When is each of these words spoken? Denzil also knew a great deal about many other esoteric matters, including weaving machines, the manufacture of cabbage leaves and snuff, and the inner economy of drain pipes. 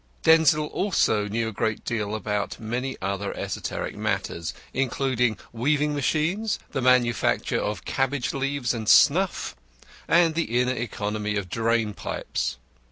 Denzil 0.23 0.65
also 0.65 1.27
knew 1.27 1.47
a 1.49 1.53
great 1.53 1.85
deal 1.85 2.15
about 2.15 2.59
many 2.59 2.97
other 3.03 3.37
esoteric 3.37 3.95
matters, 3.95 4.51
including 4.73 5.37
weaving 5.53 5.93
machines, 5.93 6.57
the 6.71 6.81
manufacture 6.81 7.61
of 7.61 7.85
cabbage 7.85 8.33
leaves 8.33 8.73
and 8.73 8.89
snuff, 8.89 9.55
and 10.07 10.33
the 10.33 10.59
inner 10.59 10.73
economy 10.73 11.35
of 11.35 11.49
drain 11.49 11.93
pipes. 11.93 12.57